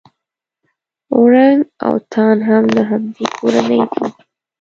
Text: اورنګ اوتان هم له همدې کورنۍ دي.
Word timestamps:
اورنګ 1.15 1.59
اوتان 1.87 2.37
هم 2.49 2.63
له 2.75 2.81
همدې 2.89 3.25
کورنۍ 3.37 3.81
دي. 3.93 4.07